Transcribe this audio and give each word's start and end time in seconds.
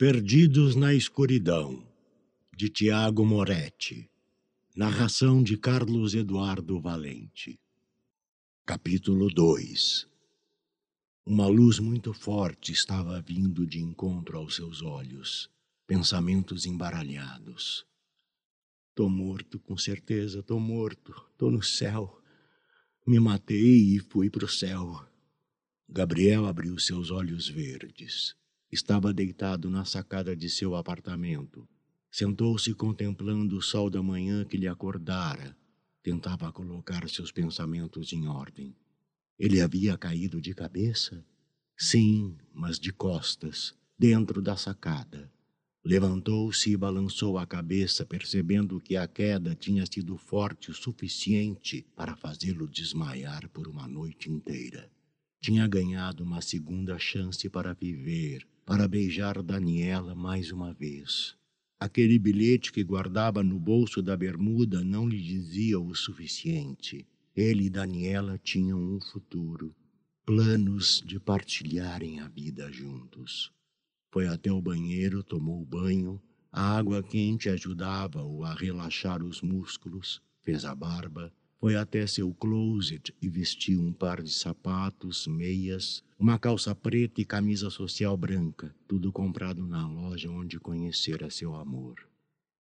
Perdidos 0.00 0.76
na 0.76 0.94
Escuridão, 0.94 1.86
de 2.56 2.70
Tiago 2.70 3.22
Moretti. 3.22 4.10
Narração 4.74 5.42
de 5.42 5.58
Carlos 5.58 6.14
Eduardo 6.14 6.80
Valente. 6.80 7.60
Capítulo 8.64 9.28
2 9.28 10.08
Uma 11.26 11.46
luz 11.48 11.78
muito 11.78 12.14
forte 12.14 12.72
estava 12.72 13.20
vindo 13.20 13.66
de 13.66 13.78
encontro 13.78 14.38
aos 14.38 14.54
seus 14.56 14.80
olhos, 14.80 15.50
pensamentos 15.86 16.64
embaralhados. 16.64 17.84
Tô 18.94 19.06
morto, 19.06 19.58
com 19.58 19.76
certeza, 19.76 20.42
tô 20.42 20.58
morto, 20.58 21.12
tô 21.36 21.50
no 21.50 21.62
céu. 21.62 22.18
Me 23.06 23.20
matei 23.20 23.96
e 23.96 23.98
fui 23.98 24.30
pro 24.30 24.48
céu. 24.48 25.06
Gabriel 25.86 26.46
abriu 26.46 26.78
seus 26.78 27.10
olhos 27.10 27.46
verdes. 27.50 28.39
Estava 28.72 29.12
deitado 29.12 29.68
na 29.68 29.84
sacada 29.84 30.36
de 30.36 30.48
seu 30.48 30.76
apartamento. 30.76 31.68
Sentou-se 32.08 32.72
contemplando 32.74 33.56
o 33.56 33.62
sol 33.62 33.90
da 33.90 34.00
manhã 34.00 34.44
que 34.44 34.56
lhe 34.56 34.68
acordara. 34.68 35.56
Tentava 36.02 36.52
colocar 36.52 37.08
seus 37.08 37.32
pensamentos 37.32 38.12
em 38.12 38.28
ordem. 38.28 38.76
Ele 39.36 39.60
havia 39.60 39.98
caído 39.98 40.40
de 40.40 40.54
cabeça? 40.54 41.24
Sim, 41.76 42.36
mas 42.54 42.78
de 42.78 42.92
costas, 42.92 43.74
dentro 43.98 44.40
da 44.40 44.56
sacada. 44.56 45.32
Levantou-se 45.84 46.70
e 46.70 46.76
balançou 46.76 47.38
a 47.38 47.46
cabeça, 47.46 48.04
percebendo 48.06 48.78
que 48.78 48.96
a 48.96 49.08
queda 49.08 49.54
tinha 49.54 49.84
sido 49.86 50.16
forte 50.16 50.70
o 50.70 50.74
suficiente 50.74 51.86
para 51.96 52.14
fazê-lo 52.14 52.68
desmaiar 52.68 53.48
por 53.48 53.66
uma 53.66 53.88
noite 53.88 54.30
inteira. 54.30 54.90
Tinha 55.42 55.66
ganhado 55.66 56.22
uma 56.22 56.42
segunda 56.42 56.98
chance 56.98 57.48
para 57.48 57.72
viver, 57.72 58.46
para 58.66 58.86
beijar 58.86 59.42
Daniela 59.42 60.14
mais 60.14 60.52
uma 60.52 60.74
vez. 60.74 61.34
Aquele 61.80 62.18
bilhete 62.18 62.70
que 62.70 62.84
guardava 62.84 63.42
no 63.42 63.58
bolso 63.58 64.02
da 64.02 64.14
bermuda 64.14 64.84
não 64.84 65.08
lhe 65.08 65.18
dizia 65.18 65.80
o 65.80 65.94
suficiente. 65.94 67.06
Ele 67.34 67.64
e 67.64 67.70
Daniela 67.70 68.36
tinham 68.36 68.78
um 68.78 69.00
futuro, 69.00 69.74
planos 70.26 71.02
de 71.06 71.18
partilharem 71.18 72.20
a 72.20 72.28
vida 72.28 72.70
juntos. 72.70 73.50
Foi 74.12 74.26
até 74.26 74.52
o 74.52 74.60
banheiro, 74.60 75.22
tomou 75.22 75.64
banho, 75.64 76.20
a 76.52 76.76
água 76.76 77.02
quente 77.02 77.48
ajudava-o 77.48 78.44
a 78.44 78.52
relaxar 78.52 79.22
os 79.24 79.40
músculos, 79.40 80.20
fez 80.42 80.66
a 80.66 80.74
barba, 80.74 81.32
foi 81.60 81.76
até 81.76 82.06
seu 82.06 82.32
closet 82.32 83.14
e 83.20 83.28
vestiu 83.28 83.82
um 83.82 83.92
par 83.92 84.22
de 84.22 84.32
sapatos, 84.32 85.26
meias, 85.26 86.02
uma 86.18 86.38
calça 86.38 86.74
preta 86.74 87.20
e 87.20 87.24
camisa 87.24 87.68
social 87.68 88.16
branca, 88.16 88.74
tudo 88.88 89.12
comprado 89.12 89.66
na 89.66 89.86
loja 89.86 90.30
onde 90.30 90.58
conhecera 90.58 91.28
seu 91.28 91.54
amor. 91.54 91.96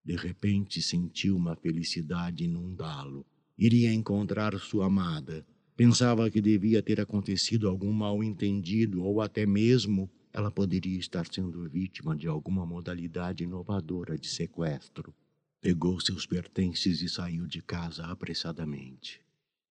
De 0.03 0.15
repente 0.15 0.81
sentiu 0.81 1.35
uma 1.35 1.55
felicidade 1.55 2.45
inundá-lo. 2.45 3.23
Iria 3.55 3.93
encontrar 3.93 4.57
sua 4.59 4.87
amada. 4.87 5.45
Pensava 5.75 6.31
que 6.31 6.41
devia 6.41 6.81
ter 6.81 6.99
acontecido 6.99 7.69
algum 7.69 7.91
mal-entendido 7.91 9.03
ou 9.03 9.21
até 9.21 9.45
mesmo 9.45 10.09
ela 10.33 10.49
poderia 10.49 10.97
estar 10.97 11.27
sendo 11.31 11.69
vítima 11.69 12.15
de 12.15 12.27
alguma 12.27 12.65
modalidade 12.65 13.43
inovadora 13.43 14.17
de 14.17 14.27
sequestro. 14.27 15.13
Pegou 15.59 15.99
seus 15.99 16.25
pertences 16.25 17.01
e 17.01 17.09
saiu 17.09 17.47
de 17.47 17.61
casa 17.61 18.05
apressadamente. 18.05 19.19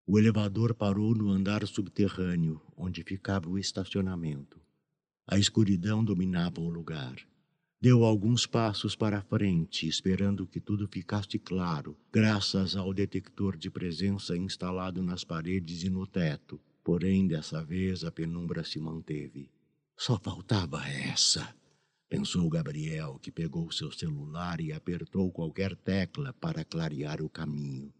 O 0.07 0.17
elevador 0.17 0.73
parou 0.73 1.13
no 1.13 1.29
andar 1.29 1.65
subterrâneo, 1.67 2.61
onde 2.75 3.03
ficava 3.03 3.49
o 3.49 3.57
estacionamento. 3.57 4.59
A 5.27 5.37
escuridão 5.37 6.03
dominava 6.03 6.59
o 6.59 6.69
lugar. 6.69 7.15
Deu 7.79 8.03
alguns 8.03 8.47
passos 8.47 8.95
para 8.95 9.21
frente, 9.21 9.87
esperando 9.87 10.47
que 10.47 10.59
tudo 10.59 10.87
ficasse 10.87 11.37
claro, 11.37 11.95
graças 12.11 12.75
ao 12.75 12.93
detector 12.93 13.55
de 13.55 13.69
presença 13.69 14.35
instalado 14.35 15.03
nas 15.03 15.23
paredes 15.23 15.83
e 15.83 15.89
no 15.89 16.07
teto. 16.07 16.59
Porém, 16.83 17.27
dessa 17.27 17.63
vez 17.63 18.03
a 18.03 18.11
penumbra 18.11 18.63
se 18.63 18.79
manteve. 18.79 19.51
Só 19.95 20.19
faltava 20.19 20.87
essa 20.87 21.55
pensou 22.09 22.49
Gabriel, 22.49 23.19
que 23.19 23.31
pegou 23.31 23.71
seu 23.71 23.91
celular 23.91 24.61
e 24.61 24.71
apertou 24.71 25.31
qualquer 25.31 25.75
tecla 25.75 26.33
para 26.33 26.63
clarear 26.63 27.21
o 27.21 27.29
caminho. 27.29 27.93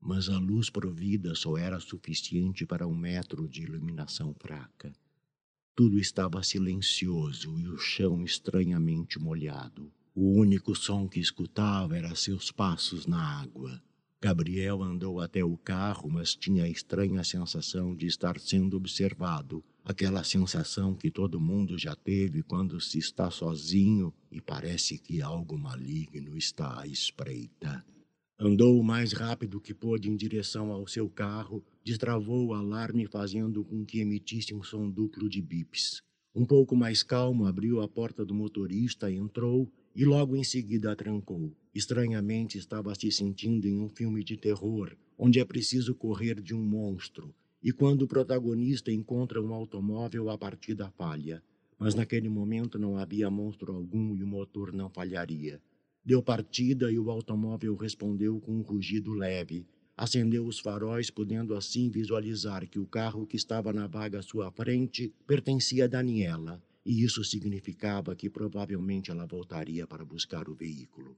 Mas 0.00 0.28
a 0.28 0.38
luz 0.38 0.70
provida 0.70 1.34
só 1.34 1.56
era 1.56 1.78
suficiente 1.78 2.64
para 2.64 2.86
um 2.86 2.94
metro 2.94 3.48
de 3.48 3.62
iluminação 3.62 4.34
fraca. 4.34 4.92
Tudo 5.74 5.98
estava 5.98 6.42
silencioso 6.42 7.58
e 7.58 7.68
o 7.68 7.76
chão 7.76 8.22
estranhamente 8.22 9.18
molhado. 9.18 9.92
O 10.14 10.32
único 10.32 10.74
som 10.74 11.08
que 11.08 11.20
escutava 11.20 11.96
era 11.96 12.14
seus 12.14 12.50
passos 12.50 13.06
na 13.06 13.40
água. 13.40 13.82
Gabriel 14.20 14.82
andou 14.82 15.20
até 15.20 15.42
o 15.42 15.56
carro, 15.56 16.10
mas 16.10 16.34
tinha 16.34 16.64
a 16.64 16.68
estranha 16.68 17.24
sensação 17.24 17.94
de 17.94 18.06
estar 18.06 18.38
sendo 18.38 18.76
observado 18.76 19.64
aquela 19.84 20.22
sensação 20.22 20.94
que 20.94 21.10
todo 21.10 21.40
mundo 21.40 21.78
já 21.78 21.94
teve 21.94 22.42
quando 22.42 22.80
se 22.80 22.98
está 22.98 23.30
sozinho 23.30 24.12
e 24.30 24.40
parece 24.40 24.98
que 24.98 25.20
algo 25.22 25.58
maligno 25.58 26.36
está 26.36 26.80
à 26.80 26.86
espreita. 26.86 27.84
Andou 28.38 28.80
o 28.80 28.84
mais 28.84 29.12
rápido 29.12 29.60
que 29.60 29.74
pôde 29.74 30.10
em 30.10 30.16
direção 30.16 30.72
ao 30.72 30.86
seu 30.86 31.08
carro, 31.10 31.62
destravou 31.84 32.46
o 32.46 32.54
alarme 32.54 33.06
fazendo 33.06 33.62
com 33.64 33.84
que 33.84 34.00
emitisse 34.00 34.54
um 34.54 34.62
som 34.62 34.88
duplo 34.88 35.28
de 35.28 35.42
bips. 35.42 36.02
Um 36.34 36.46
pouco 36.46 36.74
mais 36.74 37.02
calmo, 37.02 37.44
abriu 37.44 37.82
a 37.82 37.88
porta 37.88 38.24
do 38.24 38.34
motorista, 38.34 39.10
entrou 39.10 39.70
e 39.94 40.04
logo 40.04 40.36
em 40.36 40.44
seguida 40.44 40.92
a 40.92 40.96
trancou. 40.96 41.52
Estranhamente 41.74 42.56
estava 42.56 42.94
se 42.94 43.10
sentindo 43.10 43.66
em 43.66 43.78
um 43.78 43.88
filme 43.88 44.24
de 44.24 44.36
terror, 44.36 44.96
onde 45.18 45.38
é 45.38 45.44
preciso 45.44 45.94
correr 45.94 46.40
de 46.40 46.54
um 46.54 46.62
monstro, 46.62 47.34
e 47.62 47.72
quando 47.72 48.02
o 48.02 48.08
protagonista 48.08 48.90
encontra 48.90 49.42
um 49.42 49.52
automóvel 49.52 50.30
a 50.30 50.38
partir 50.38 50.74
da 50.74 50.90
falha. 50.90 51.42
Mas 51.78 51.94
naquele 51.94 52.28
momento 52.28 52.78
não 52.78 52.96
havia 52.96 53.30
monstro 53.30 53.74
algum 53.74 54.14
e 54.14 54.22
o 54.22 54.26
motor 54.26 54.72
não 54.72 54.90
falharia. 54.90 55.60
Deu 56.04 56.22
partida 56.22 56.90
e 56.90 56.98
o 56.98 57.10
automóvel 57.10 57.74
respondeu 57.76 58.40
com 58.40 58.52
um 58.52 58.62
rugido 58.62 59.12
leve. 59.12 59.66
Acendeu 59.96 60.46
os 60.46 60.58
faróis, 60.58 61.10
podendo 61.10 61.54
assim 61.54 61.90
visualizar 61.90 62.66
que 62.66 62.78
o 62.78 62.86
carro 62.86 63.26
que 63.26 63.36
estava 63.36 63.72
na 63.72 63.86
vaga 63.86 64.18
à 64.18 64.22
sua 64.22 64.50
frente 64.50 65.12
pertencia 65.26 65.84
a 65.84 65.88
Daniela, 65.88 66.62
e 66.84 67.04
isso 67.04 67.22
significava 67.22 68.16
que 68.16 68.30
provavelmente 68.30 69.10
ela 69.10 69.26
voltaria 69.26 69.86
para 69.86 70.04
buscar 70.04 70.48
o 70.48 70.54
veículo. 70.54 71.16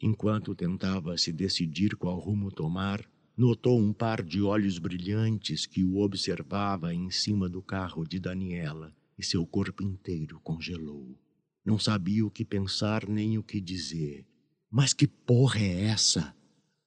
Enquanto 0.00 0.54
tentava 0.54 1.18
se 1.18 1.32
decidir 1.32 1.96
qual 1.96 2.18
rumo 2.18 2.50
tomar, 2.50 3.04
Notou 3.38 3.80
um 3.80 3.92
par 3.92 4.20
de 4.20 4.42
olhos 4.42 4.80
brilhantes 4.80 5.64
que 5.64 5.84
o 5.84 5.98
observava 5.98 6.92
em 6.92 7.08
cima 7.08 7.48
do 7.48 7.62
carro 7.62 8.04
de 8.04 8.18
Daniela 8.18 8.92
e 9.16 9.22
seu 9.22 9.46
corpo 9.46 9.80
inteiro 9.80 10.40
congelou. 10.40 11.16
Não 11.64 11.78
sabia 11.78 12.26
o 12.26 12.32
que 12.32 12.44
pensar 12.44 13.08
nem 13.08 13.38
o 13.38 13.42
que 13.44 13.60
dizer. 13.60 14.26
Mas 14.68 14.92
que 14.92 15.06
porra 15.06 15.60
é 15.60 15.84
essa? 15.84 16.34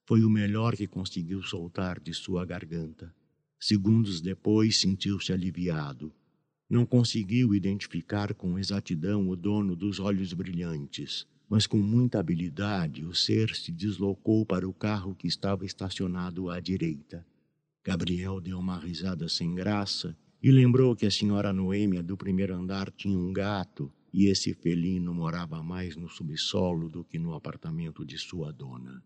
Foi 0.04 0.22
o 0.24 0.28
melhor 0.28 0.76
que 0.76 0.86
conseguiu 0.86 1.42
soltar 1.42 1.98
de 1.98 2.12
sua 2.12 2.44
garganta. 2.44 3.14
Segundos 3.58 4.20
depois 4.20 4.78
sentiu-se 4.78 5.32
aliviado. 5.32 6.12
Não 6.68 6.84
conseguiu 6.84 7.54
identificar 7.54 8.34
com 8.34 8.58
exatidão 8.58 9.26
o 9.26 9.34
dono 9.34 9.74
dos 9.74 9.98
olhos 9.98 10.34
brilhantes, 10.34 11.26
mas 11.52 11.66
com 11.66 11.76
muita 11.76 12.18
habilidade 12.18 13.04
o 13.04 13.14
ser 13.14 13.54
se 13.54 13.70
deslocou 13.70 14.46
para 14.46 14.66
o 14.66 14.72
carro 14.72 15.14
que 15.14 15.28
estava 15.28 15.66
estacionado 15.66 16.48
à 16.48 16.58
direita. 16.58 17.26
Gabriel 17.84 18.40
deu 18.40 18.58
uma 18.58 18.78
risada 18.78 19.28
sem 19.28 19.54
graça 19.54 20.16
e 20.42 20.50
lembrou 20.50 20.96
que 20.96 21.04
a 21.04 21.10
senhora 21.10 21.52
Noêmia 21.52 22.02
do 22.02 22.16
primeiro 22.16 22.54
andar 22.54 22.90
tinha 22.90 23.18
um 23.18 23.30
gato 23.34 23.92
e 24.14 24.30
esse 24.30 24.54
felino 24.54 25.12
morava 25.12 25.62
mais 25.62 25.94
no 25.94 26.08
subsolo 26.08 26.88
do 26.88 27.04
que 27.04 27.18
no 27.18 27.34
apartamento 27.34 28.02
de 28.02 28.16
sua 28.16 28.50
dona. 28.50 29.04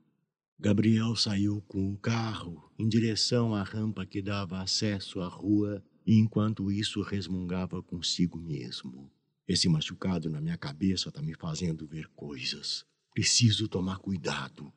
Gabriel 0.57 1.17
saiu 1.17 1.61
com 1.67 1.93
o 1.93 1.99
carro 1.99 2.71
em 2.79 2.89
direção 2.89 3.57
à 3.57 3.65
rampa 3.65 4.07
que 4.07 4.23
dava 4.23 4.61
acesso 4.63 5.21
à 5.21 5.27
rua 5.27 5.83
e 6.07 6.15
enquanto 6.15 6.71
isso 6.71 7.03
resmungava 7.03 7.83
consigo 7.83 8.39
mesmo. 8.39 9.11
Esse 9.49 9.69
machucado 9.69 10.29
na 10.29 10.41
minha 10.41 10.57
cabeça 10.57 11.09
está 11.09 11.23
me 11.23 11.33
fazendo 11.33 11.87
ver 11.87 12.09
coisas. 12.17 12.85
Preciso 13.15 13.69
tomar 13.69 13.99
cuidado. 13.99 14.73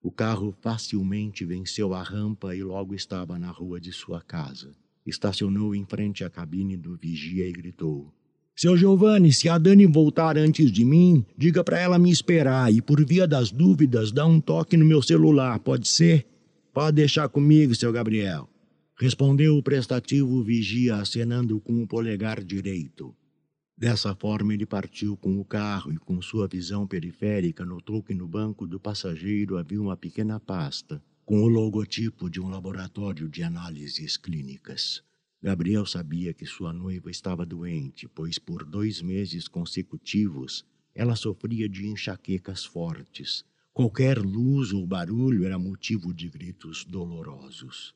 O 0.00 0.12
carro 0.12 0.54
facilmente 0.60 1.44
venceu 1.44 1.92
a 1.92 2.04
rampa 2.04 2.54
e 2.54 2.62
logo 2.62 2.94
estava 2.94 3.36
na 3.36 3.50
rua 3.50 3.80
de 3.80 3.92
sua 3.92 4.20
casa. 4.20 4.76
Estacionou 5.04 5.74
em 5.74 5.84
frente 5.84 6.22
à 6.22 6.30
cabine 6.30 6.76
do 6.76 6.96
vigia 6.96 7.48
e 7.48 7.52
gritou: 7.52 8.14
Seu 8.54 8.76
Giovanni, 8.76 9.32
se 9.32 9.48
a 9.48 9.58
Dani 9.58 9.86
voltar 9.86 10.38
antes 10.38 10.70
de 10.70 10.84
mim, 10.84 11.26
diga 11.36 11.64
para 11.64 11.80
ela 11.80 11.98
me 11.98 12.10
esperar 12.12 12.72
e, 12.72 12.80
por 12.80 13.04
via 13.04 13.26
das 13.26 13.50
dúvidas, 13.50 14.12
dá 14.12 14.24
um 14.24 14.40
toque 14.40 14.76
no 14.76 14.84
meu 14.84 15.02
celular, 15.02 15.58
pode 15.58 15.88
ser? 15.88 16.28
Pode 16.72 16.94
deixar 16.94 17.28
comigo, 17.28 17.74
seu 17.74 17.92
Gabriel. 17.92 18.48
Respondeu 18.96 19.56
o 19.56 19.62
prestativo 19.64 20.44
vigia, 20.44 20.96
acenando 20.96 21.60
com 21.60 21.82
o 21.82 21.88
polegar 21.88 22.42
direito. 22.42 23.12
Dessa 23.76 24.14
forma, 24.14 24.54
ele 24.54 24.66
partiu 24.66 25.16
com 25.16 25.40
o 25.40 25.44
carro 25.44 25.92
e, 25.92 25.98
com 25.98 26.20
sua 26.22 26.46
visão 26.46 26.86
periférica, 26.86 27.64
notou 27.64 28.02
que 28.02 28.14
no 28.14 28.28
banco 28.28 28.66
do 28.66 28.78
passageiro 28.78 29.56
havia 29.56 29.80
uma 29.80 29.96
pequena 29.96 30.38
pasta 30.38 31.02
com 31.24 31.42
o 31.42 31.48
logotipo 31.48 32.28
de 32.28 32.40
um 32.40 32.48
laboratório 32.48 33.28
de 33.28 33.42
análises 33.42 34.16
clínicas. 34.16 35.02
Gabriel 35.42 35.86
sabia 35.86 36.32
que 36.32 36.46
sua 36.46 36.72
noiva 36.72 37.10
estava 37.10 37.44
doente, 37.44 38.06
pois 38.06 38.38
por 38.38 38.64
dois 38.64 39.02
meses 39.02 39.48
consecutivos 39.48 40.64
ela 40.94 41.16
sofria 41.16 41.68
de 41.68 41.86
enxaquecas 41.86 42.64
fortes. 42.64 43.44
Qualquer 43.72 44.18
luz 44.18 44.72
ou 44.72 44.86
barulho 44.86 45.44
era 45.44 45.58
motivo 45.58 46.12
de 46.12 46.28
gritos 46.28 46.84
dolorosos. 46.84 47.94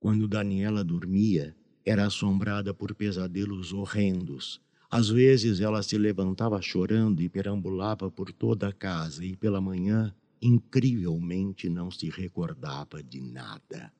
Quando 0.00 0.26
Daniela 0.26 0.82
dormia, 0.82 1.54
era 1.84 2.06
assombrada 2.06 2.72
por 2.72 2.94
pesadelos 2.94 3.72
horrendos. 3.72 4.60
Às 4.96 5.08
vezes 5.08 5.58
ela 5.58 5.82
se 5.82 5.98
levantava 5.98 6.62
chorando 6.62 7.20
e 7.20 7.28
perambulava 7.28 8.08
por 8.08 8.30
toda 8.30 8.68
a 8.68 8.72
casa, 8.72 9.24
e 9.24 9.34
pela 9.34 9.60
manhã, 9.60 10.14
incrivelmente, 10.40 11.68
não 11.68 11.90
se 11.90 12.08
recordava 12.08 13.02
de 13.02 13.20
nada. 13.20 13.92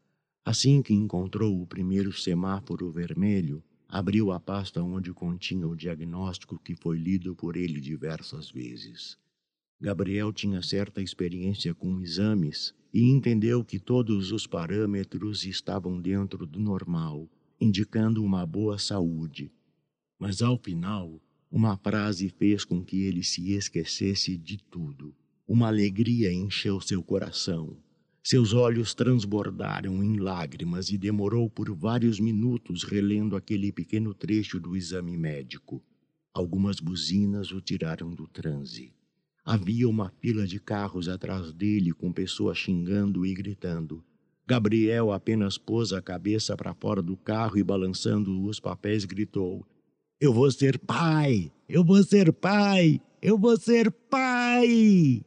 Assim 0.45 0.81
que 0.83 0.95
encontrou 0.95 1.61
o 1.61 1.67
primeiro 1.67 2.13
semáforo 2.13 2.93
vermelho, 2.93 3.61
abriu 3.89 4.31
a 4.31 4.39
pasta 4.39 4.81
onde 4.85 5.13
continha 5.13 5.67
o 5.67 5.75
diagnóstico 5.75 6.61
que 6.61 6.77
foi 6.77 6.97
lido 6.97 7.35
por 7.35 7.57
ele 7.57 7.81
diversas 7.81 8.49
vezes. 8.49 9.19
Gabriel 9.81 10.33
tinha 10.33 10.63
certa 10.63 11.03
experiência 11.03 11.75
com 11.75 12.01
exames 12.01 12.73
e 12.93 13.11
entendeu 13.11 13.65
que 13.65 13.81
todos 13.81 14.31
os 14.31 14.47
parâmetros 14.47 15.45
estavam 15.45 16.01
dentro 16.01 16.47
do 16.47 16.61
normal, 16.61 17.29
indicando 17.61 18.23
uma 18.23 18.47
boa 18.47 18.79
saúde. 18.79 19.51
Mas 20.19 20.43
ao 20.43 20.59
final, 20.59 21.21
uma 21.51 21.77
frase 21.77 22.29
fez 22.29 22.65
com 22.65 22.85
que 22.85 23.03
ele 23.03 23.23
se 23.23 23.53
esquecesse 23.53 24.37
de 24.37 24.59
tudo. 24.59 25.15
Uma 25.47 25.69
alegria 25.69 26.33
encheu 26.33 26.81
seu 26.81 27.03
coração. 27.03 27.77
Seus 28.23 28.55
olhos 28.55 28.95
transbordaram 28.95 30.03
em 30.03 30.17
lágrimas 30.17 30.91
e 30.91 30.97
demorou 30.97 31.51
por 31.51 31.71
vários 31.75 32.19
minutos 32.19 32.83
relendo 32.83 33.37
aquele 33.37 33.71
pequeno 33.71 34.15
trecho 34.15 34.59
do 34.59 34.75
exame 34.75 35.17
médico. 35.17 35.83
Algumas 36.33 36.81
buzinas 36.81 37.53
o 37.53 37.61
tiraram 37.61 38.15
do 38.15 38.27
transe. 38.27 38.93
Havia 39.45 39.87
uma 39.87 40.11
fila 40.21 40.47
de 40.47 40.59
carros 40.59 41.07
atrás 41.07 41.53
dele 41.53 41.93
com 41.93 42.11
pessoas 42.11 42.57
xingando 42.57 43.27
e 43.27 43.35
gritando. 43.35 44.03
Gabriel 44.47 45.13
apenas 45.13 45.59
pôs 45.59 45.93
a 45.93 46.01
cabeça 46.01 46.57
para 46.57 46.75
fora 46.75 47.03
do 47.03 47.17
carro 47.17 47.59
e, 47.59 47.63
balançando 47.63 48.43
os 48.45 48.59
papéis, 48.59 49.05
gritou: 49.05 49.67
Eu 50.25 50.33
vou 50.33 50.51
ser 50.51 50.79
pai! 50.79 51.53
Eu 51.69 51.85
vou 51.85 52.03
ser 52.03 52.33
pai! 52.33 52.99
Eu 53.21 53.37
vou 53.37 53.59
ser 53.59 53.91
pai! 53.91 55.21